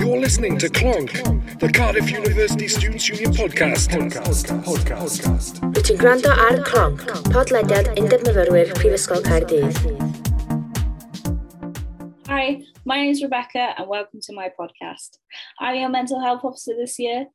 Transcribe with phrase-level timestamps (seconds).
[0.00, 1.10] You're listening to Clonc,
[1.60, 3.90] the Cardiff University Students' Union podcast.
[3.90, 4.46] Podcast.
[4.64, 5.58] Podcast.
[5.74, 7.02] Wyt ti'n gwrando ar Clonc,
[7.34, 9.76] podlediad undeb myfyrwyr Prifysgol Caerdydd.
[12.32, 15.20] Hi, my name is Rebecca and welcome to my podcast.
[15.60, 17.26] I'm your mental health officer this year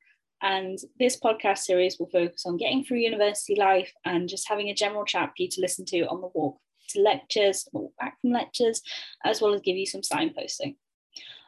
[0.42, 4.74] and this podcast series will focus on getting through university life and just having a
[4.74, 6.58] general chat for you to listen to on the walk
[6.90, 8.82] to lectures or back from lectures,
[9.24, 10.78] as well as give you some signposting.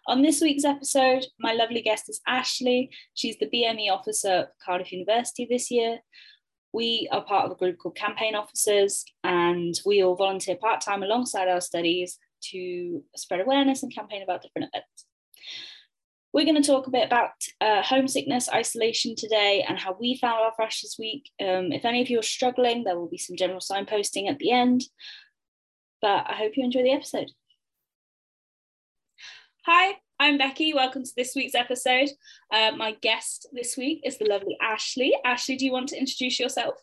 [0.07, 2.89] On this week's episode, my lovely guest is Ashley.
[3.13, 5.99] She's the BME officer at Cardiff University this year.
[6.71, 11.04] We are part of a group called Campaign Officers, and we all volunteer part time
[11.04, 12.19] alongside our studies
[12.51, 15.05] to spread awareness and campaign about different events.
[16.32, 20.39] We're going to talk a bit about uh, homesickness, isolation today, and how we found
[20.39, 21.29] our Freshers Week.
[21.41, 24.51] Um, if any of you are struggling, there will be some general signposting at the
[24.51, 24.83] end.
[26.01, 27.27] But I hope you enjoy the episode.
[29.69, 30.73] Hi, I'm Becky.
[30.73, 32.07] Welcome to this week's episode.
[32.53, 35.13] Uh, my guest this week is the lovely Ashley.
[35.25, 36.75] Ashley, do you want to introduce yourself?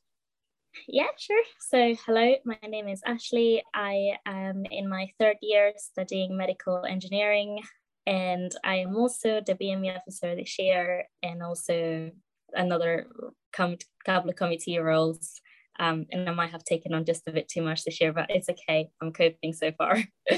[0.87, 1.43] Yeah, sure.
[1.61, 3.63] So, hello, my name is Ashley.
[3.73, 7.63] I am in my third year studying medical engineering,
[8.07, 12.11] and I am also the BME officer this year, and also
[12.53, 13.07] another
[13.55, 15.41] com- couple of committee roles.
[15.79, 18.27] Um, and I might have taken on just a bit too much this year, but
[18.29, 18.91] it's okay.
[19.01, 19.97] I'm coping so far.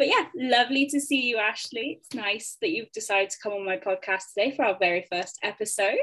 [0.00, 2.00] But yeah, lovely to see you, Ashley.
[2.00, 5.38] It's nice that you've decided to come on my podcast today for our very first
[5.42, 5.98] episode.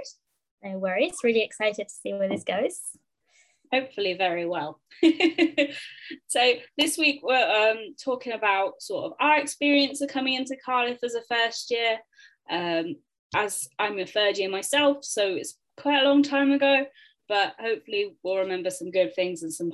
[0.63, 1.15] No worries.
[1.23, 2.79] Really excited to see where this goes.
[3.73, 4.79] Hopefully, very well.
[6.27, 10.99] so, this week we're um, talking about sort of our experience of coming into Cardiff
[11.03, 11.97] as a first year.
[12.51, 12.97] Um,
[13.35, 16.85] as I'm a third year myself, so it's quite a long time ago,
[17.27, 19.71] but hopefully, we'll remember some good things and some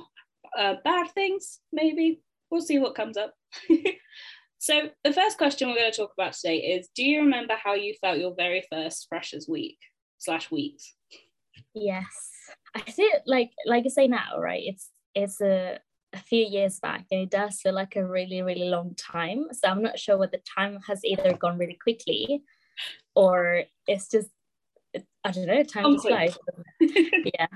[0.58, 2.22] uh, bad things, maybe.
[2.50, 3.34] We'll see what comes up.
[4.58, 7.74] so, the first question we're going to talk about today is Do you remember how
[7.74, 9.78] you felt your very first Freshers Week
[10.18, 10.94] slash weeks?
[11.74, 12.04] Yes,
[12.74, 14.62] I feel like like I say now, right?
[14.64, 15.78] It's it's a
[16.14, 19.68] a few years back and it does feel like a really really long time so
[19.68, 22.42] i'm not sure whether time has either gone really quickly
[23.14, 24.28] or it's just
[25.24, 26.38] i don't know time flies
[26.80, 27.46] yeah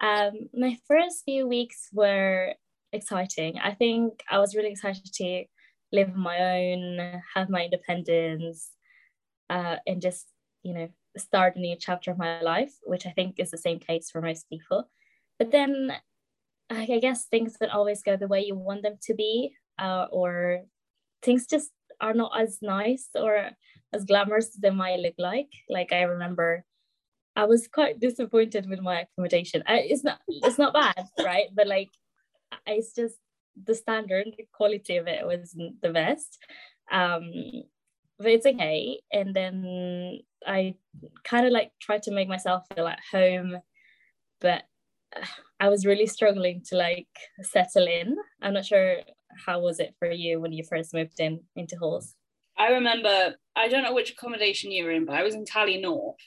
[0.02, 2.54] um my first few weeks were
[2.94, 5.44] exciting i think i was really excited to
[5.92, 8.70] live on my own have my independence
[9.50, 10.26] uh, and just
[10.62, 13.78] you know start a new chapter of my life which i think is the same
[13.78, 14.88] case for most people
[15.38, 15.92] but then
[16.70, 20.62] I guess things don't always go the way you want them to be, uh, or
[21.22, 23.50] things just are not as nice or
[23.92, 25.50] as glamorous as they might look like.
[25.68, 26.64] Like I remember,
[27.36, 29.62] I was quite disappointed with my accommodation.
[29.66, 31.48] I, it's not it's not bad, right?
[31.54, 31.90] But like,
[32.66, 33.16] it's just
[33.62, 36.38] the standard the quality of it wasn't the best.
[36.90, 37.32] Um,
[38.18, 39.00] but it's okay.
[39.12, 40.74] And then I
[41.24, 43.56] kind of like tried to make myself feel at home,
[44.40, 44.62] but
[45.60, 47.08] I was really struggling to like
[47.42, 48.16] settle in.
[48.42, 48.98] I'm not sure
[49.46, 52.14] how was it for you when you first moved in into Halls.
[52.56, 55.80] I remember I don't know which accommodation you were in, but I was in Tally
[55.80, 56.18] North.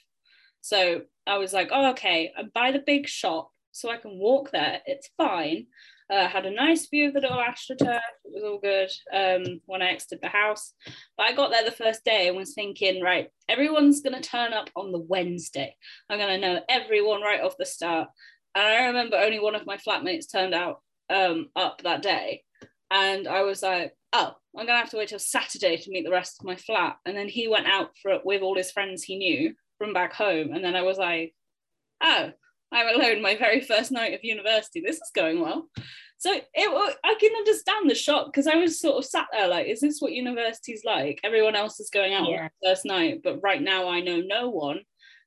[0.61, 4.51] So I was like, oh, okay, I'm by the big shop, so I can walk
[4.51, 4.81] there.
[4.85, 5.67] It's fine.
[6.09, 7.99] Uh, had a nice view of the little astroturf.
[8.25, 10.73] It was all good um, when I exited the house.
[11.17, 14.53] But I got there the first day and was thinking, right, everyone's going to turn
[14.53, 15.75] up on the Wednesday.
[16.09, 18.09] I'm going to know everyone right off the start.
[18.55, 22.44] And I remember only one of my flatmates turned out um, up that day.
[22.89, 26.11] And I was like, oh, I'm gonna have to wait till Saturday to meet the
[26.11, 26.97] rest of my flat.
[27.05, 30.13] And then he went out for it with all his friends he knew from back
[30.13, 30.53] home.
[30.53, 31.33] And then I was like,
[32.01, 32.31] oh,
[32.72, 34.81] I'm alone my very first night of university.
[34.81, 35.69] This is going well.
[36.19, 39.67] So it, I can understand the shock because I was sort of sat there like,
[39.67, 41.19] is this what university's like?
[41.23, 42.50] Everyone else is going out yeah.
[42.63, 44.79] first night, but right now I know no one,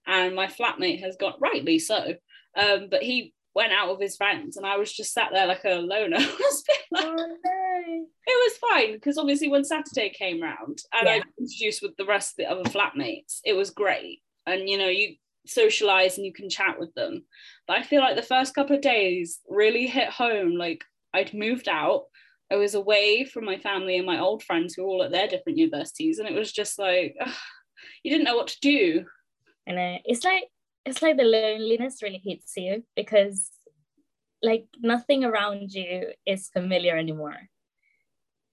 [0.06, 2.14] and my flatmate has got rightly so.
[2.56, 5.64] Um, but he went out with his friends and I was just sat there like
[5.64, 6.18] a loner.
[6.90, 8.06] like, oh, no.
[8.26, 11.12] It was fine because obviously when Saturday came round and yeah.
[11.12, 14.20] I introduced with the rest of the other flatmates, it was great.
[14.46, 17.24] And you know, you socialize and you can chat with them.
[17.66, 20.56] But I feel like the first couple of days really hit home.
[20.56, 20.84] Like
[21.14, 22.04] I'd moved out,
[22.50, 25.28] I was away from my family and my old friends who were all at their
[25.28, 27.34] different universities, and it was just like ugh,
[28.02, 29.04] you didn't know what to do.
[29.66, 30.44] And uh, it's like
[30.84, 33.50] it's like the loneliness really hits you because
[34.42, 37.36] like nothing around you is familiar anymore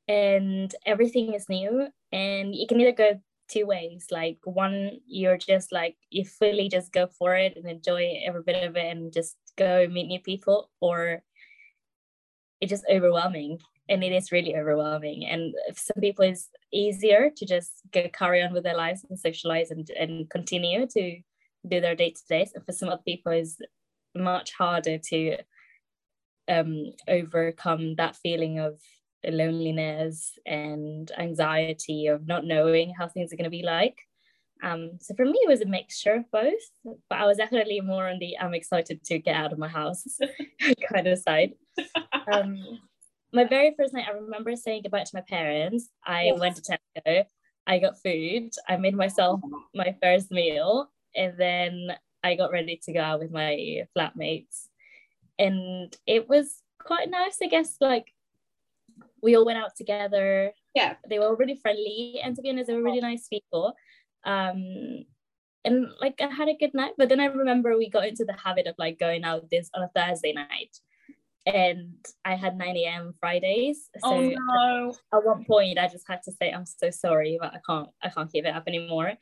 [0.08, 4.08] and everything is new and you can either go two ways.
[4.12, 8.64] Like one you're just like you fully just go for it and enjoy every bit
[8.64, 11.24] of it and just go meet new people or
[12.62, 13.60] it's just overwhelming
[13.90, 15.26] and it is really overwhelming.
[15.26, 19.72] And some people it's easier to just go carry on with their lives and socialize
[19.72, 21.22] and, and continue to
[21.68, 22.48] do their day-to-day.
[22.56, 23.58] And for some other people it's
[24.16, 25.38] much harder to
[26.50, 28.80] um, overcome that feeling of
[29.26, 33.98] loneliness and anxiety of not knowing how things are going to be like
[34.64, 38.08] um, so for me it was a mixture of both but i was definitely more
[38.08, 40.18] on the i'm excited to get out of my house
[40.92, 41.54] kind of side
[42.32, 42.58] um,
[43.34, 45.90] my very first night, I remember saying goodbye to my parents.
[46.06, 46.40] I yes.
[46.40, 47.26] went to Tesco,
[47.66, 49.42] I got food, I made myself
[49.76, 51.90] my first meal, and then
[52.24, 54.68] I got ready to go out with my flatmates.
[55.38, 57.76] And it was quite nice, I guess.
[57.82, 58.14] Like,
[59.22, 60.52] we all went out together.
[60.76, 60.96] Yeah.
[61.10, 63.74] They were really friendly, and to be honest, they were really nice people.
[64.24, 65.06] Um,
[65.66, 68.38] and like I had a good night, but then I remember we got into the
[68.42, 70.78] habit of like going out this on a Thursday night
[71.48, 73.14] and I had 9 a.m.
[73.20, 73.90] Fridays.
[74.00, 74.96] So oh no.
[75.14, 78.10] At one point I just had to say, I'm so sorry, but I can't I
[78.10, 79.14] can't keep it up anymore.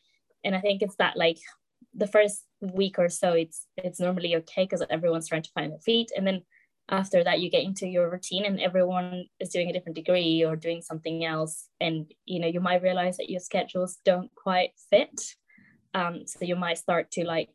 [0.44, 1.38] And I think it's that like
[1.94, 5.80] the first week or so it's it's normally okay because everyone's trying to find their
[5.80, 6.12] feet.
[6.18, 6.42] And then
[6.90, 10.56] after that you get into your routine and everyone is doing a different degree or
[10.56, 11.70] doing something else.
[11.82, 15.36] And you know, you might realize that your schedules don't quite fit.
[15.94, 17.50] Um, so you might start to like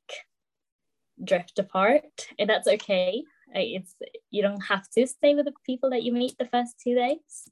[1.23, 3.23] drift apart and that's okay
[3.53, 3.95] it's
[4.31, 7.51] you don't have to stay with the people that you meet the first two days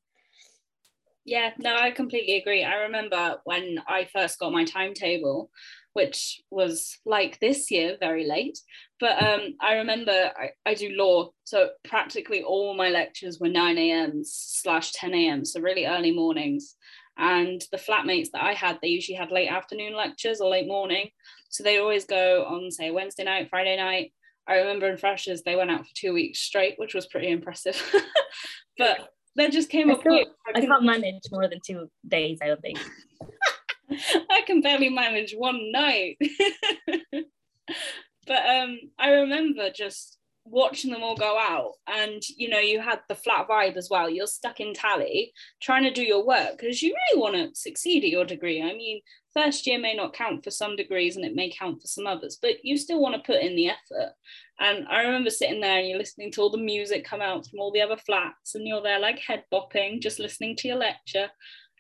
[1.25, 5.51] yeah no i completely agree i remember when i first got my timetable
[5.99, 8.57] which was like this year very late
[9.01, 13.77] but um, i remember I, I do law so practically all my lectures were 9
[13.77, 16.77] a.m slash 10 a.m so really early mornings
[17.17, 21.09] and the flatmates that i had they usually had late afternoon lectures or late morning
[21.49, 24.13] so they always go on say wednesday night friday night
[24.47, 27.79] I remember in freshers they went out for two weeks straight, which was pretty impressive.
[28.79, 29.99] but there just came I.
[30.11, 30.25] I,
[30.55, 32.79] I can't manage more than two days, I don't think.
[34.31, 36.19] I can barely manage one night.
[38.27, 40.19] but um, I remember just
[40.51, 44.09] watching them all go out and you know you had the flat vibe as well.
[44.09, 48.05] You're stuck in tally trying to do your work because you really want to succeed
[48.05, 48.63] at your degree.
[48.63, 49.01] I mean
[49.35, 52.39] first year may not count for some degrees and it may count for some others
[52.41, 54.13] but you still want to put in the effort.
[54.61, 57.61] And i remember sitting there and you're listening to all the music come out from
[57.61, 61.29] all the other flats and you're there like head bopping just listening to your lecture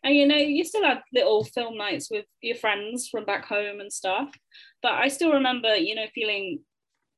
[0.04, 3.80] and you know you still had little film nights with your friends from back home
[3.80, 4.30] and stuff
[4.82, 6.60] but i still remember you know feeling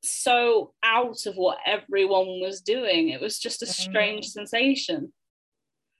[0.02, 3.10] so out of what everyone was doing.
[3.10, 4.30] It was just a strange mm.
[4.30, 5.12] sensation.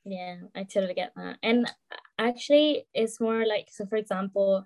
[0.05, 1.37] Yeah, I totally get that.
[1.43, 1.71] And
[2.19, 4.65] actually, it's more like so, for example,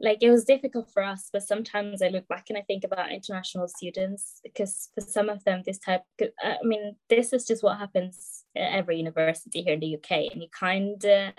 [0.00, 3.12] like it was difficult for us, but sometimes I look back and I think about
[3.12, 6.02] international students because for some of them, this type,
[6.42, 10.48] I mean, this is just what happens every university here in the UK, and you
[10.48, 11.32] kind of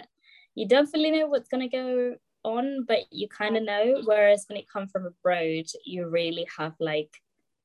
[0.56, 4.02] you don't really know what's going to go on, but you kind of know.
[4.04, 7.10] Whereas when it comes from abroad, you really have like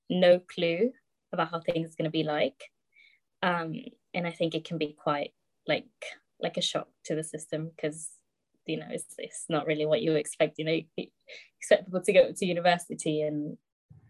[0.08, 0.92] no clue
[1.32, 2.62] about how things are going to be like.
[3.42, 3.74] Um,
[4.14, 5.32] and I think it can be quite
[5.66, 5.86] like
[6.40, 8.08] like a shock to the system because
[8.66, 10.58] you know it's, it's not really what you expect.
[10.58, 11.06] You know, you
[11.60, 13.56] expect people to go to university and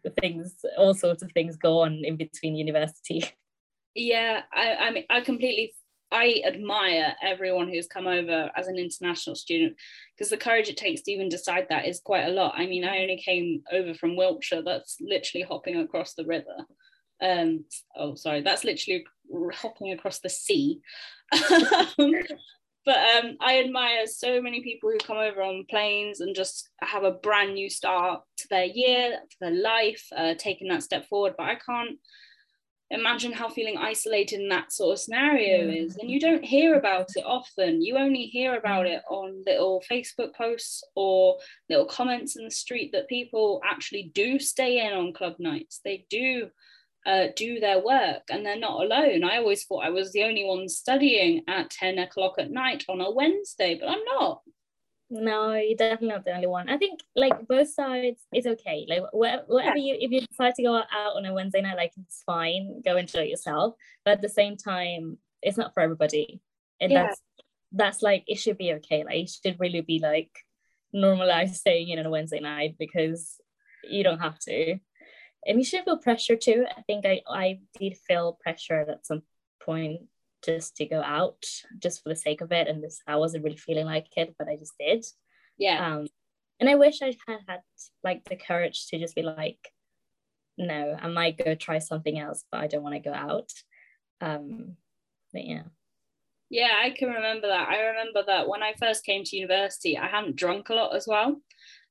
[0.04, 3.24] the things, all sorts of things go on in between university.
[3.98, 5.74] Yeah, I, I mean, I completely
[6.10, 9.76] I admire everyone who's come over as an international student
[10.16, 12.54] because the courage it takes to even decide that is quite a lot.
[12.56, 16.64] I mean, I only came over from Wiltshire, that's literally hopping across the river.
[17.20, 17.64] Um,
[17.96, 19.04] oh, sorry, that's literally
[19.52, 20.80] hopping across the sea.
[22.88, 27.04] But um, I admire so many people who come over on planes and just have
[27.04, 31.34] a brand new start to their year, to their life, uh, taking that step forward.
[31.36, 31.98] But I can't
[32.90, 37.08] imagine how feeling isolated in that sort of scenario is and you don't hear about
[37.16, 37.82] it often.
[37.82, 41.36] You only hear about it on little facebook posts or
[41.68, 45.80] little comments in the street that people actually do stay in on club nights.
[45.84, 46.48] They do
[47.06, 49.24] uh, do their work and they're not alone.
[49.24, 53.00] I always thought i was the only one studying at 10 o'clock at night on
[53.00, 54.42] a wednesday but i'm not
[55.10, 56.68] no, you're definitely not the only one.
[56.68, 58.86] I think like both sides is okay.
[58.88, 59.94] Like whatever, whatever yeah.
[59.94, 62.82] you if you decide to go out on a Wednesday night, like it's fine.
[62.84, 63.74] Go enjoy yourself.
[64.04, 66.40] But at the same time, it's not for everybody.
[66.80, 67.04] And yeah.
[67.04, 67.22] that's
[67.72, 69.04] that's like it should be okay.
[69.04, 70.30] Like it should really be like
[70.92, 73.40] normalized staying in on a Wednesday night because
[73.88, 74.78] you don't have to.
[75.46, 76.66] And you should feel pressure too.
[76.76, 79.22] I think I, I did feel pressure at some
[79.62, 80.02] point
[80.44, 81.44] just to go out
[81.78, 84.48] just for the sake of it and this i wasn't really feeling like it but
[84.48, 85.04] i just did
[85.58, 86.06] yeah um
[86.60, 87.60] and i wish i had had
[88.04, 89.58] like the courage to just be like
[90.56, 93.50] no i might go try something else but i don't want to go out
[94.20, 94.76] um
[95.32, 95.62] but yeah.
[96.50, 97.68] Yeah, I can remember that.
[97.68, 101.06] I remember that when I first came to university, I hadn't drunk a lot as
[101.06, 101.42] well.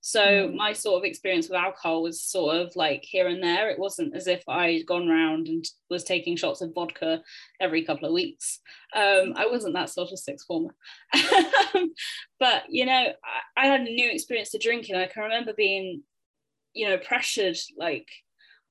[0.02, 0.56] So Mm.
[0.56, 3.70] my sort of experience with alcohol was sort of like here and there.
[3.70, 7.22] It wasn't as if I'd gone round and was taking shots of vodka
[7.60, 8.60] every couple of weeks.
[8.96, 10.74] Um, I wasn't that sort of sixth former.
[12.40, 12.92] but you know,
[13.58, 14.96] I, I had a new experience to drinking.
[14.96, 16.04] I can remember being,
[16.74, 18.08] you know, pressured like,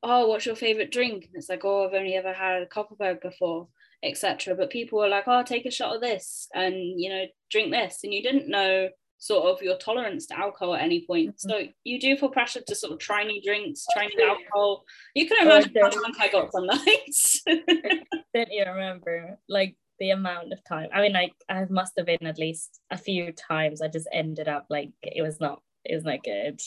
[0.02, 1.24] oh, what's your favorite drink?
[1.24, 3.68] And it's like, oh, I've only ever had a Kopparberg before,
[4.02, 4.54] etc.
[4.54, 8.00] But people were like, oh, take a shot of this and you know, drink this,
[8.04, 11.30] and you didn't know sort of your tolerance to alcohol at any point.
[11.36, 11.40] Mhm.
[11.40, 14.84] So you do feel pressured to sort of try new drinks, try new alcohol.
[15.14, 15.96] You can Oh, imagine how okay.
[15.96, 17.42] drunk I got some nights.
[17.46, 20.88] Don't you remember like the amount of time?
[20.92, 23.80] I mean, like I must have been at least a few times.
[23.80, 25.62] I just ended up like it was not.
[25.84, 26.60] It was not good.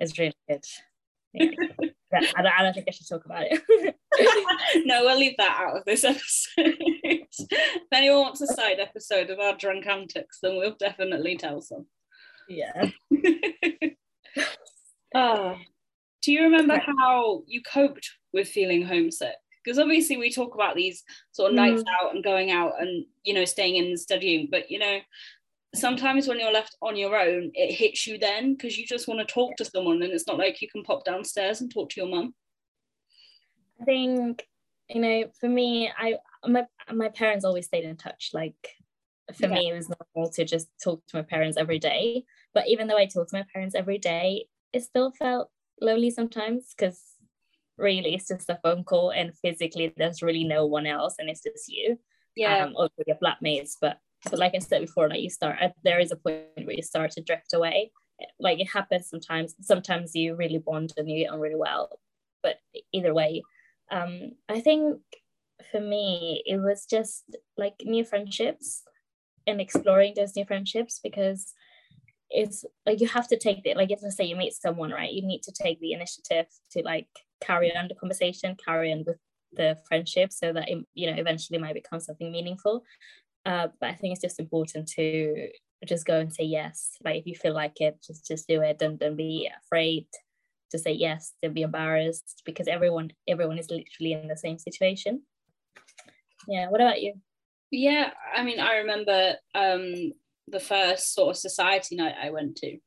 [0.00, 0.64] It's really good.
[2.12, 2.20] Yeah.
[2.36, 3.60] I, don't, I don't think I should talk about it.
[4.86, 7.25] no, we'll leave that out of this episode.
[7.50, 11.86] if anyone wants a side episode of our drunk antics, then we'll definitely tell some.
[12.48, 12.90] yeah.
[15.14, 15.56] Ah.
[16.22, 19.36] Do you remember how you coped with feeling homesick?
[19.64, 21.02] Because obviously we talk about these
[21.32, 21.86] sort of nights Mm.
[22.00, 24.98] out and going out and you know staying in and studying, but you know
[25.74, 29.20] sometimes when you're left on your own, it hits you then because you just want
[29.20, 32.00] to talk to someone and it's not like you can pop downstairs and talk to
[32.00, 32.34] your mum.
[33.80, 34.46] I think
[34.88, 36.16] you know, for me, I
[36.48, 38.30] my my parents always stayed in touch.
[38.32, 38.76] Like
[39.34, 39.54] for Yeah.
[39.54, 42.24] me, it was normal to just talk to my parents every day.
[42.54, 45.50] But even though I talk to my parents every day, it still felt
[45.80, 47.02] lonely sometimes because
[47.78, 51.42] really it's just a phone call and physically there's really no one else and it's
[51.42, 51.98] just you.
[52.36, 52.64] Yeah.
[52.64, 53.76] Um, or your flatmates.
[53.80, 56.76] But but like I said before, like you start uh, there is a point where
[56.76, 57.92] you start to drift away.
[58.38, 59.54] Like it happens sometimes.
[59.60, 62.00] Sometimes you really bond and you get on really well.
[62.42, 62.56] But
[62.92, 63.42] either way,
[63.90, 65.00] um, I think
[65.70, 67.24] for me it was just
[67.56, 68.82] like new friendships
[69.46, 71.54] and exploring those new friendships because
[72.30, 75.12] it's like you have to take it like let's say you meet someone right?
[75.12, 77.08] You need to take the initiative to like
[77.40, 79.18] carry on the conversation carry on with
[79.52, 82.84] the friendship so that it, you know eventually might become something meaningful.
[83.44, 85.48] Uh, but i think it's just important to
[85.86, 86.96] just go and say yes.
[87.04, 88.78] Like if you feel like it just just do it.
[88.78, 90.06] Don't, don't be afraid
[90.70, 91.34] to say yes.
[91.42, 95.22] Don't be embarrassed because everyone everyone is literally in the same situation
[96.46, 97.14] yeah what about you
[97.70, 100.12] Yeah, I mean, I remember um,
[100.48, 102.78] the first sort of society night I went to,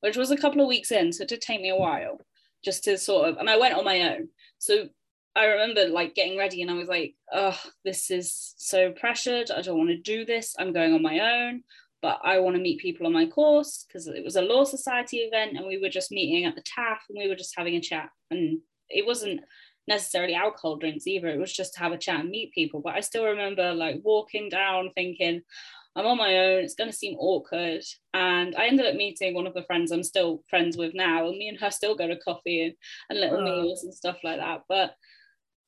[0.00, 2.18] which was a couple of weeks in, so it did take me a while
[2.64, 4.28] just to sort of, and I went on my own.
[4.58, 4.88] So
[5.34, 9.50] I remember like getting ready, and I was like, "Oh, this is so pressured.
[9.50, 10.54] I don't want to do this.
[10.58, 11.62] I'm going on my own."
[12.00, 15.18] But I want to meet people on my course because it was a law society
[15.18, 17.80] event, and we were just meeting at the TAF, and we were just having a
[17.80, 19.40] chat, and it wasn't
[19.88, 21.28] necessarily alcohol drinks either.
[21.28, 22.80] It was just to have a chat and meet people.
[22.80, 25.42] But I still remember like walking down thinking,
[25.94, 27.82] I'm on my own, it's going to seem awkward.
[28.14, 31.28] And I ended up meeting one of the friends I'm still friends with now.
[31.28, 32.74] And me and her still go to coffee and,
[33.10, 33.62] and little Oh.
[33.62, 34.62] meals and stuff like that.
[34.68, 34.94] But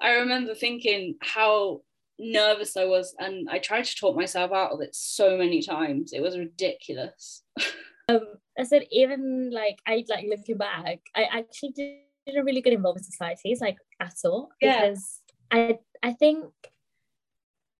[0.00, 1.82] I remember thinking how
[2.18, 3.14] nervous I was.
[3.18, 6.12] And I tried to talk myself out of it so many times.
[6.12, 7.42] It was ridiculous.
[8.10, 8.20] Um,
[8.58, 13.06] I said even like I'd like looking back, I actually did a really good involvement
[13.06, 14.80] societies like at all Yeah.
[14.80, 16.46] because I I think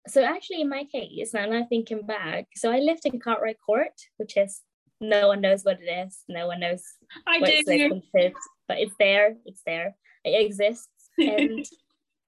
[0.07, 3.93] so actually in my case now I'm thinking back so I lived in Cartwright Court
[4.17, 4.61] which is
[5.01, 6.83] no one knows what it is no one knows
[7.27, 7.67] I what it's
[8.13, 8.33] like,
[8.67, 11.65] but it's there it's there it exists and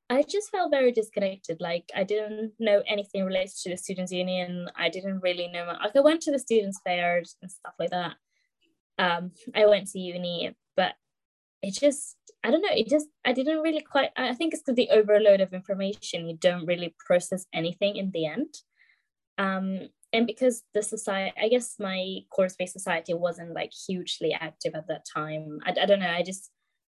[0.10, 1.58] I just felt very disconnected.
[1.60, 4.70] Like I didn't know anything related to the students' union.
[4.76, 5.66] I didn't really know.
[5.66, 8.16] Like I went to the students' fairs and stuff like that.
[8.98, 10.94] Um, I went to uni, but
[11.62, 12.70] it just I don't know.
[12.72, 14.12] It just I didn't really quite.
[14.16, 16.28] I think it's because the overload of information.
[16.28, 18.56] You don't really process anything in the end.
[19.38, 24.88] Um, and because the society, I guess my course-based society wasn't like hugely active at
[24.88, 25.60] that time.
[25.66, 26.10] I, I don't know.
[26.10, 26.52] I just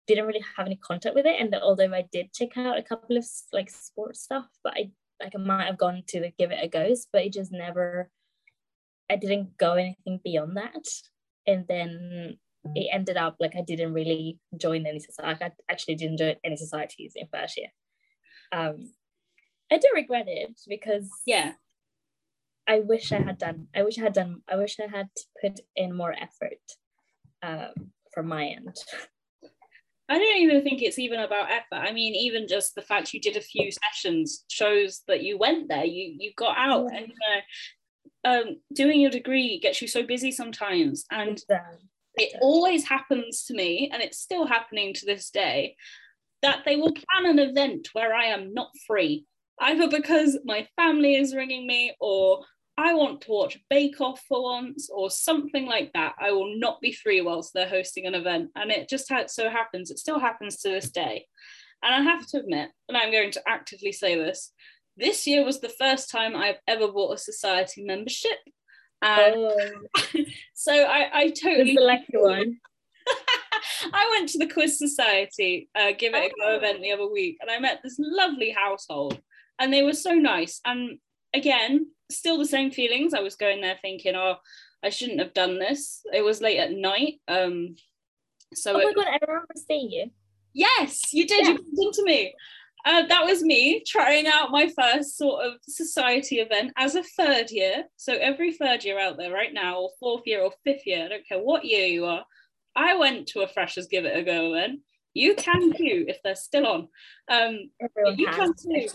[0.08, 3.16] didn't really have any contact with it and although i did check out a couple
[3.16, 4.90] of like sports stuff but i
[5.22, 8.10] like i might have gone to give it a go but it just never
[9.10, 10.88] i didn't go anything beyond that
[11.46, 12.38] and then
[12.74, 16.56] it ended up like i didn't really join any society i actually didn't join any
[16.56, 17.68] societies in first year
[18.52, 18.92] um
[19.70, 21.52] i do regret it because Yeah.
[22.66, 25.08] i wish i had done i wish i had done i wish i had
[25.40, 26.60] put in more effort
[27.42, 28.76] um from my end
[30.10, 31.84] I don't even think it's even about effort.
[31.86, 35.68] I mean, even just the fact you did a few sessions shows that you went
[35.68, 36.96] there, you you got out, Yeah.
[36.98, 37.14] and you
[38.24, 41.38] know, um, doing your degree gets you so busy sometimes, and
[42.18, 45.76] it always happens to me, and it's still happening to this day,
[46.42, 49.26] that they will plan an event where I am not free
[49.60, 52.44] either because my family is ringing me or
[52.76, 56.14] I want to watch Bake Off for once or something like that.
[56.20, 58.50] I will not be free whilst they're hosting an event.
[58.54, 61.26] And it just so happens, it still happens to this day.
[61.82, 64.52] And I have to admit, and I'm going to actively say this,
[64.96, 68.38] this year was the first time I've ever bought a society membership.
[69.02, 69.84] And oh.
[70.54, 72.58] so I, I totally the select one.
[73.92, 76.56] I went to the Quiz Society, uh, Give It a Go oh.
[76.56, 79.20] event the other week, and I met this lovely household,
[79.58, 80.60] and they were so nice.
[80.64, 80.98] And
[81.32, 83.14] again, still the same feelings.
[83.14, 84.36] I was going there thinking, oh,
[84.82, 86.02] I shouldn't have done this.
[86.12, 87.20] It was late at night.
[87.28, 87.76] Um,
[88.54, 90.10] so oh my it, god, I remember seeing you.
[90.54, 91.46] Yes, you did.
[91.46, 91.52] Yeah.
[91.52, 92.34] You bumped into me.
[92.84, 97.50] Uh, that was me trying out my first sort of society event as a third
[97.50, 97.84] year.
[97.96, 101.08] So every third year out there right now, or fourth year or fifth year, I
[101.08, 102.24] don't care what year you are,
[102.76, 104.80] I went to a freshers give it a go event.
[105.14, 106.88] You can too if they're still on.
[107.28, 107.70] Um,
[108.16, 108.88] you can too.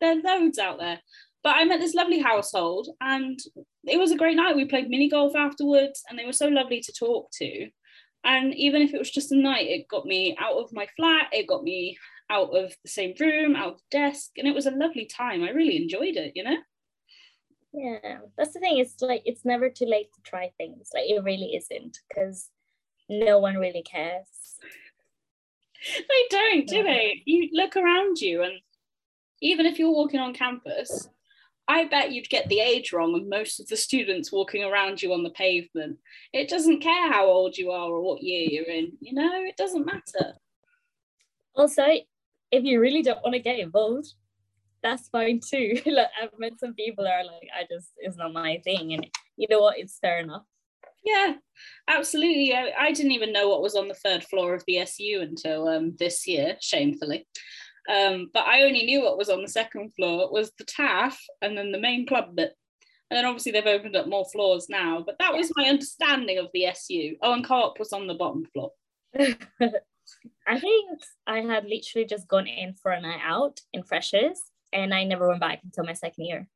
[0.00, 0.98] There are loads out there.
[1.44, 3.38] But I met this lovely household and
[3.84, 4.56] it was a great night.
[4.56, 7.68] We played mini golf afterwards and they were so lovely to talk to.
[8.24, 11.28] And even if it was just a night, it got me out of my flat,
[11.32, 11.96] it got me
[12.30, 15.42] out of the same room, out of the desk, and it was a lovely time.
[15.42, 16.56] I really enjoyed it, you know?
[17.72, 18.78] Yeah, that's the thing.
[18.78, 20.90] It's like it's never too late to try things.
[20.94, 22.48] Like it really isn't because
[23.08, 24.26] no one really cares.
[25.96, 27.22] They don't, do they?
[27.24, 28.54] You look around you, and
[29.40, 31.08] even if you're walking on campus,
[31.68, 35.12] I bet you'd get the age wrong of most of the students walking around you
[35.12, 35.98] on the pavement.
[36.32, 39.56] It doesn't care how old you are or what year you're in, you know, it
[39.56, 40.34] doesn't matter.
[41.54, 41.84] Also,
[42.50, 44.14] if you really don't want to get involved,
[44.82, 45.80] that's fine too.
[45.86, 48.94] like I've met some people are like, I just it's not my thing.
[48.94, 50.44] And you know what, it's fair enough.
[51.04, 51.34] Yeah,
[51.88, 52.54] absolutely.
[52.54, 55.68] I, I didn't even know what was on the third floor of the SU until
[55.68, 57.26] um, this year, shamefully.
[57.88, 61.56] Um, but I only knew what was on the second floor was the TAF and
[61.56, 62.54] then the main club bit.
[63.10, 66.48] And then obviously they've opened up more floors now, but that was my understanding of
[66.52, 67.16] the SU.
[67.22, 68.72] Oh, and co-op was on the bottom floor.
[70.46, 74.40] I think I had literally just gone in for a night out in freshers
[74.72, 76.48] and I never went back until my second year.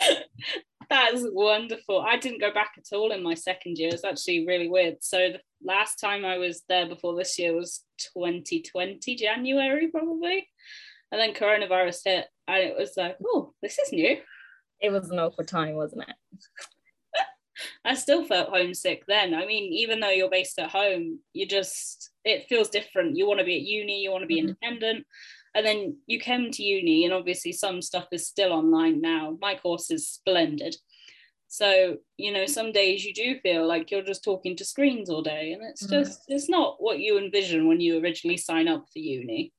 [0.90, 2.00] That is wonderful.
[2.00, 3.90] I didn't go back at all in my second year.
[3.92, 4.96] It's actually really weird.
[5.00, 7.84] So the last time I was there before this year was
[8.14, 10.48] 2020 January probably,
[11.10, 14.18] and then coronavirus hit, and it was like, oh, this is new.
[14.80, 16.14] It was an awkward time, wasn't it?
[17.84, 19.34] I still felt homesick then.
[19.34, 23.16] I mean, even though you're based at home, you just it feels different.
[23.16, 24.48] You want to be at uni, you want to be mm-hmm.
[24.48, 25.06] independent
[25.54, 29.54] and then you came to uni and obviously some stuff is still online now my
[29.54, 30.76] course is splendid
[31.48, 35.22] so you know some days you do feel like you're just talking to screens all
[35.22, 36.02] day and it's mm-hmm.
[36.02, 39.52] just it's not what you envision when you originally sign up for uni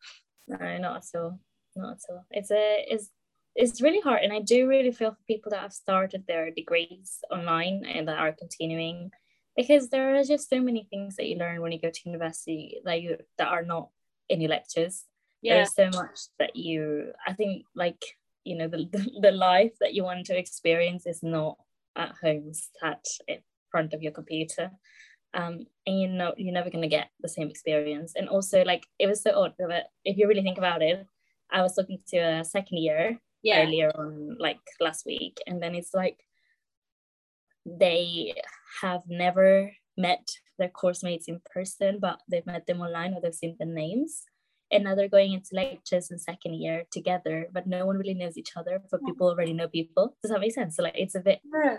[0.48, 1.40] no not at all
[1.76, 3.10] not at all it's a it's
[3.56, 7.20] it's really hard and i do really feel for people that have started their degrees
[7.32, 9.10] online and that are continuing
[9.56, 12.80] because there are just so many things that you learn when you go to university
[12.84, 13.90] that you that are not
[14.28, 15.06] in your lectures.
[15.42, 15.56] Yeah.
[15.56, 18.04] there's so much that you i think like
[18.46, 18.90] you know the,
[19.22, 21.58] the life that you want to experience is not
[21.96, 23.40] at home sat in
[23.70, 24.72] front of your computer.
[25.34, 28.14] Um, and you know you're never going to get the same experience.
[28.16, 31.06] And also like it was so odd but if you really think about it
[31.52, 33.62] i was looking to a second year yeah.
[33.62, 35.38] earlier on like last week.
[35.46, 36.20] And then it's like
[37.66, 38.34] they
[38.82, 40.28] have never met
[40.58, 44.24] their course mates in person but they've met them online or they've seen the names.
[44.72, 48.38] And now they're going into lectures in second year together but no one really knows
[48.38, 49.06] each other but hmm.
[49.06, 50.18] people already know people.
[50.24, 50.76] Does that make sense?
[50.76, 51.78] So like it's a bit yeah.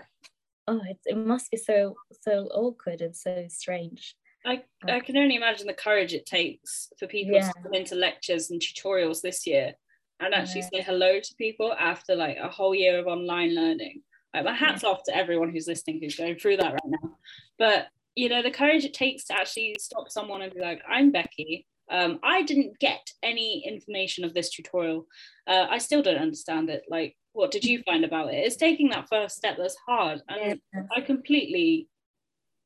[0.67, 4.15] oh it, it must be so so awkward and so strange.
[4.45, 7.51] I, I can only imagine the courage it takes for people yeah.
[7.51, 9.73] to come into lectures and tutorials this year
[10.19, 14.01] and actually say hello to people after like a whole year of online learning.
[14.33, 17.17] Like my hats off to everyone who's listening who's going through that right now.
[17.57, 21.11] But you know, the courage it takes to actually stop someone and be like, I'm
[21.11, 25.05] Becky, um, I didn't get any information of this tutorial.
[25.45, 26.83] Uh, I still don't understand it.
[26.89, 28.37] Like, what did you find about it?
[28.37, 30.21] It's taking that first step that's hard.
[30.27, 30.81] And yeah.
[30.95, 31.87] I completely,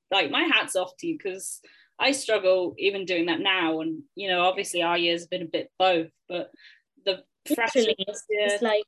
[0.10, 1.60] like, my hat's off to you because
[2.00, 3.82] I struggle even doing that now.
[3.82, 6.50] And, you know, obviously our years have been a bit both, but
[7.06, 8.84] the Literally, it's, it's like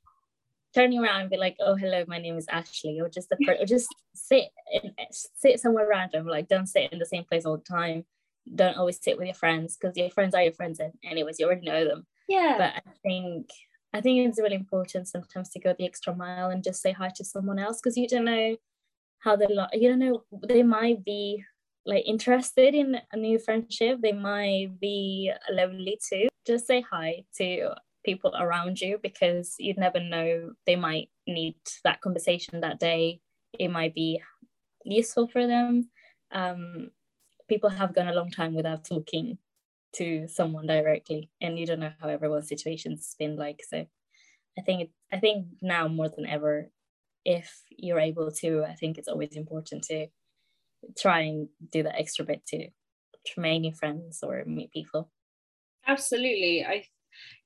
[0.74, 3.66] turning around and be like, "Oh, hello, my name is Ashley," or just the or
[3.66, 6.26] just sit in, sit somewhere random.
[6.26, 8.04] Like, don't sit in the same place all the time.
[8.54, 11.46] Don't always sit with your friends because your friends are your friends and anyways you
[11.46, 12.06] already know them.
[12.28, 12.56] Yeah.
[12.58, 13.50] But i think
[13.92, 17.10] i think it's really important sometimes to go the extra mile and just say hi
[17.14, 18.56] to someone else because you don't know
[19.18, 21.44] how they lo- you don't know they might be
[21.86, 24.00] like interested in a new friendship.
[24.00, 26.28] They might be lovely too.
[26.46, 32.00] Just say hi to people around you because you'd never know they might need that
[32.00, 33.20] conversation that day.
[33.58, 34.20] It might be
[34.84, 35.90] useful for them.
[36.32, 36.90] Um,
[37.48, 39.38] people have gone a long time without talking
[39.94, 43.60] to someone directly and you don't know how everyone's situation's been like.
[43.68, 43.86] So
[44.56, 46.70] i think it, i think now more than ever
[47.24, 50.06] if you're able to i think it's always important to
[50.98, 55.10] try and do that extra bit to, to make new friends or meet people.
[55.86, 56.64] Absolutely.
[56.64, 56.84] I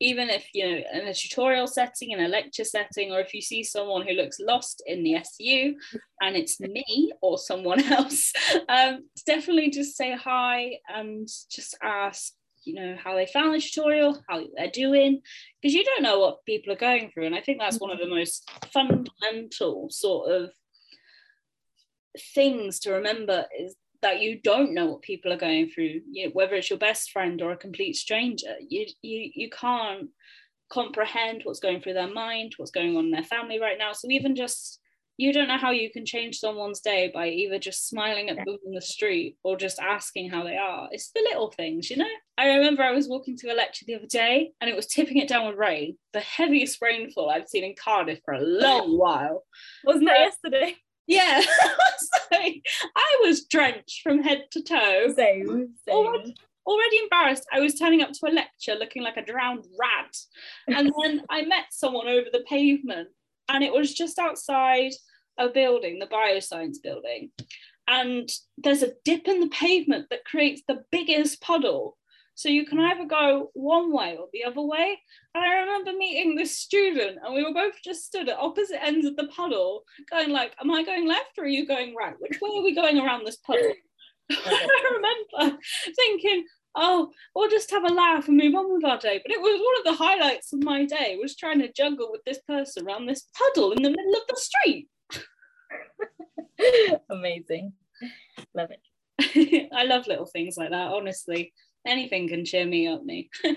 [0.00, 3.42] even if you know in a tutorial setting in a lecture setting or if you
[3.42, 5.74] see someone who looks lost in the su
[6.20, 8.32] and it's me or someone else
[8.68, 12.32] um, definitely just say hi and just ask
[12.64, 15.20] you know how they found the tutorial how they're doing
[15.60, 17.26] because you don't know what people are going through.
[17.26, 20.50] And i think that's one of the most fundamental sort of
[22.34, 26.30] things to remember is that you don't know what people are going through you know,
[26.32, 30.08] whether it's your best friend or a complete stranger you you you can't
[30.70, 33.92] comprehend what's going through their mind what's going on in their family right now.
[33.92, 34.80] So even just
[35.16, 38.56] you don't know how you can change someone's day by either just smiling at them
[38.64, 40.88] in the street or just asking how they are.
[40.92, 42.06] It's the little things you know?
[42.36, 45.16] I remember i was walking to a lecture the other day and it was tipping
[45.16, 49.44] it down with rain the heaviest rainfall i've seen in cardiff for a long while.
[49.84, 50.76] Wasn't that yesterday
[51.08, 51.40] yeah,
[51.98, 55.12] so I was drenched from head to toe.
[55.16, 55.94] Same, same.
[55.94, 56.34] Already,
[56.66, 57.46] already embarrassed.
[57.52, 60.14] I was turning up to a lecture looking like a drowned rat.
[60.68, 63.08] And then I met someone over the pavement,
[63.48, 64.92] and it was just outside
[65.38, 67.30] a building, the bioscience building.
[67.88, 71.96] And there's a dip in the pavement that creates the biggest puddle.
[72.38, 74.96] So you can either go one way or the other way.
[75.34, 79.04] And I remember meeting this student, and we were both just stood at opposite ends
[79.06, 82.14] of the puddle, going like, "Am I going left or are you going right?
[82.20, 83.72] Which way are we going around this puddle?"
[84.30, 85.00] I
[85.34, 85.58] remember
[85.96, 86.44] thinking,
[86.76, 89.60] "Oh, we'll just have a laugh and move on with our day." But it was
[89.60, 93.06] one of the highlights of my day was trying to juggle with this person around
[93.06, 94.88] this puddle in the middle of the street.
[97.10, 97.72] Amazing,
[98.54, 99.70] love it.
[99.74, 101.52] I love little things like that, honestly
[101.86, 103.30] anything can cheer me up, me.
[103.44, 103.54] I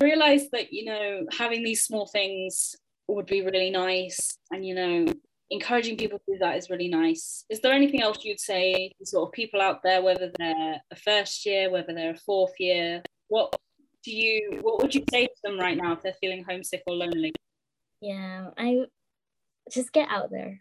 [0.00, 2.74] realized that, you know, having these small things
[3.08, 4.38] would be really nice.
[4.50, 5.06] And, you know,
[5.50, 7.44] encouraging people to do that is really nice.
[7.50, 10.96] Is there anything else you'd say to sort of people out there, whether they're a
[10.96, 13.02] first year, whether they're a fourth year?
[13.28, 13.54] What
[14.02, 16.94] do you what would you say to them right now if they're feeling homesick or
[16.94, 17.32] lonely?
[18.00, 18.86] Yeah, I
[19.70, 20.58] just get out there.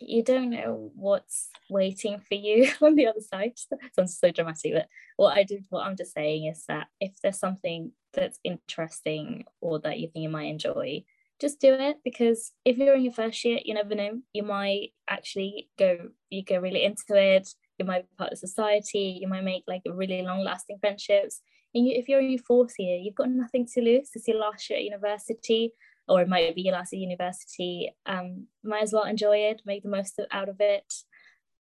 [0.00, 3.52] You don't know what's waiting for you on the other side.
[3.96, 7.38] Sounds so dramatic, but what I did, what I'm just saying is that if there's
[7.38, 11.04] something that's interesting or that you think you might enjoy,
[11.40, 14.20] just do it because if you're in your first year, you never know.
[14.32, 17.48] You might actually go, you go really into it.
[17.78, 19.18] You might be part of society.
[19.20, 21.40] You might make like really long-lasting friendships.
[21.74, 24.10] And you, if you're in your fourth year, you've got nothing to lose.
[24.14, 25.72] It's your last year at university
[26.08, 29.88] or it might be your last university, um, might as well enjoy it, make the
[29.88, 30.92] most out of it.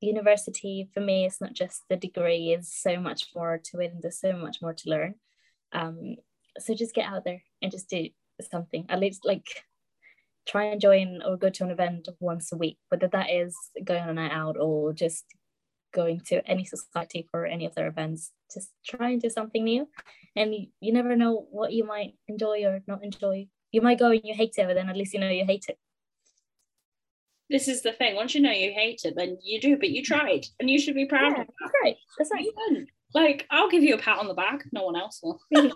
[0.01, 4.03] University for me it's not just the degree, it's so much more to it and
[4.03, 5.15] there's so much more to learn.
[5.71, 6.17] Um,
[6.59, 8.09] so just get out there and just do
[8.41, 8.85] something.
[8.89, 9.47] At least like
[10.45, 14.03] try and join or go to an event once a week, whether that is going
[14.03, 15.23] on a night out or just
[15.93, 18.31] going to any society for any of their events.
[18.53, 19.87] Just try and do something new.
[20.35, 24.11] And you, you never know what you might enjoy or not enjoy you might go
[24.11, 25.77] and you hate it, but then at least you know you hate it.
[27.49, 28.15] This is the thing.
[28.15, 30.95] Once you know you hate it, then you do, but you tried, and you should
[30.95, 31.53] be proud yeah, of that.
[31.59, 31.95] That's right.
[32.17, 32.87] That's right.
[33.13, 34.63] Like, I'll give you a pat on the back.
[34.71, 35.39] No one else will.
[35.51, 35.69] but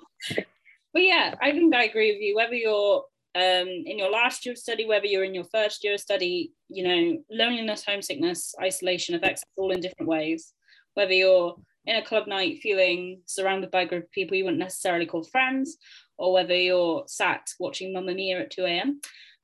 [0.95, 2.35] yeah, I think I agree with you.
[2.35, 3.03] Whether you're
[3.35, 6.53] um, in your last year of study, whether you're in your first year of study,
[6.69, 10.53] you know, loneliness, homesickness, isolation affects us all in different ways.
[10.93, 11.55] Whether you're
[11.85, 15.23] in a club night feeling surrounded by a group of people you wouldn't necessarily call
[15.23, 15.77] friends,
[16.17, 19.01] or whether you're sat watching Mamma Mia at 2 a.m.,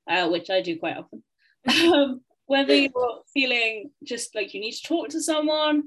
[0.09, 1.23] uh, which I do quite often.
[1.93, 5.83] um, whether you're feeling just like you need to talk to someone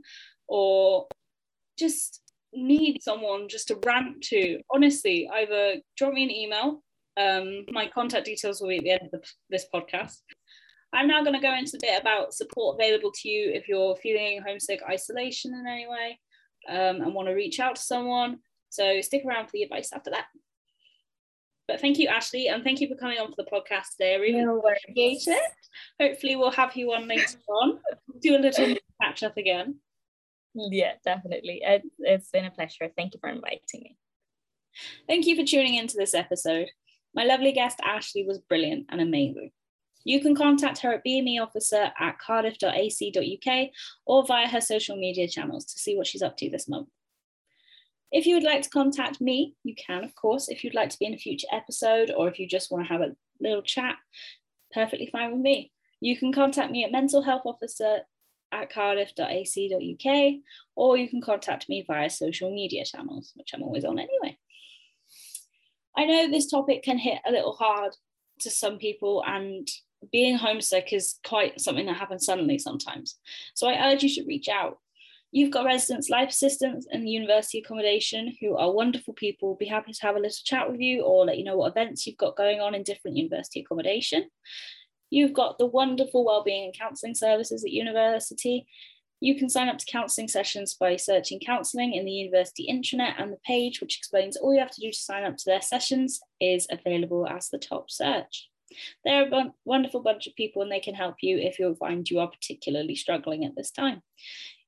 [0.49, 1.07] or
[1.79, 2.23] just
[2.55, 6.83] need someone just to rant to, honestly, either drop me an email.
[7.19, 10.17] Um, my contact details will be at the end of this podcast.
[10.93, 13.97] I'm now going to go into a bit about support available to you if you're
[13.97, 16.19] feeling homesick, isolation in any way,
[16.69, 18.39] um, and want to reach out to someone.
[18.71, 20.27] So stick around for the advice after that.
[21.69, 24.15] But thank you, Ashley, and thank you for coming on for the podcast today.
[24.15, 25.53] I really no appreciate it.
[26.01, 27.81] Hopefully, we'll have you on later on.
[28.23, 29.81] Do a little catch up again.
[30.55, 31.63] Yeah, definitely.
[31.65, 32.91] It, it's been a pleasure.
[32.97, 33.97] Thank you for inviting me.
[35.09, 36.69] Thank you for tuning into this episode.
[37.15, 39.51] My lovely guest, Ashley, was brilliant and amazing.
[40.05, 43.69] You can contact her at BME officer at cardiff.ac.uk
[44.07, 46.89] or via her social media channels to see what she's up to this month.
[48.13, 50.49] If you would like to contact me, you can, of course.
[50.49, 52.93] If you'd like to be in a future episode or if you just want to
[52.93, 53.97] have a little chat,
[54.73, 55.73] perfectly fine with me.
[56.01, 58.01] You can contact me at mental health officer
[58.53, 60.35] at cardiff.ac.uk
[60.77, 64.39] or you can contact me via social media channels, which I'm always on anyway.
[65.97, 67.93] I know this topic can hit a little hard
[68.41, 69.67] to some people and
[70.13, 73.19] being homesick is quite something that happens suddenly sometimes.
[73.55, 74.79] So I urge you to reach out.
[75.33, 79.57] You've got residents, life assistants, and university accommodation who are wonderful people.
[79.57, 82.07] Be happy to have a little chat with you or let you know what events
[82.07, 84.29] you've got going on in different university accommodation.
[85.11, 88.67] You've got the wonderful wellbeing and counselling services at university.
[89.21, 93.33] You can sign up to counselling sessions by searching counselling in the university intranet, and
[93.33, 96.21] the page, which explains all you have to do to sign up to their sessions,
[96.41, 98.49] is available as the top search.
[99.05, 102.19] They're a wonderful bunch of people and they can help you if you find you
[102.19, 104.03] are particularly struggling at this time.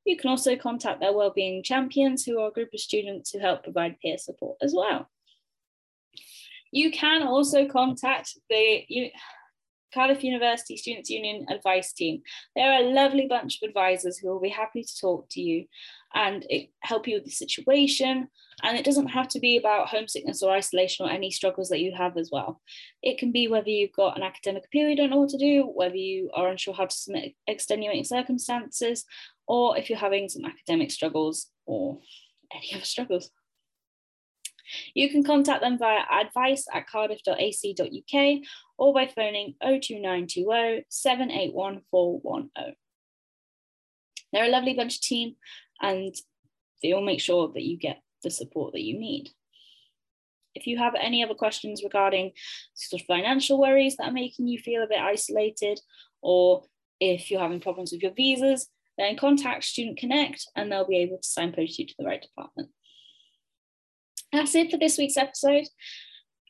[0.09, 3.63] You can also contact their wellbeing champions, who are a group of students who help
[3.63, 5.07] provide peer support as well.
[6.73, 9.13] You can also contact the
[9.93, 12.23] Cardiff University Students' Union Advice Team.
[12.57, 15.67] They're a lovely bunch of advisors who will be happy to talk to you
[16.15, 16.43] and
[16.81, 18.29] help you with the situation.
[18.63, 21.93] And it doesn't have to be about homesickness or isolation or any struggles that you
[21.95, 22.63] have as well.
[23.03, 25.71] It can be whether you've got an academic appeal you don't know what to do,
[25.75, 29.05] whether you are unsure how to submit extenuating circumstances,
[29.49, 31.99] or if you're having some academic struggles or
[32.55, 33.31] any other struggles.
[34.95, 38.39] You can contact them via advice at cardiff.ac.uk
[38.77, 42.75] or by phoning 02920 781 410.
[44.33, 45.37] They're a lovely bunch of team
[45.81, 46.15] and
[46.83, 49.31] they will make sure that you get the support that you need.
[50.55, 52.33] If you have any other questions regarding
[52.75, 55.81] sort of financial worries that are making you feel a bit isolated,
[56.21, 56.65] or
[57.01, 61.19] if you're having problems with your visas, then contact Student Connect and they'll be able
[61.19, 62.71] to signpost you to the right department.
[64.33, 65.67] That's it for this week's episode.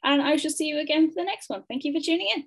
[0.02, 1.64] And I shall see you again for the next one.
[1.68, 2.44] Thank you for tuning in.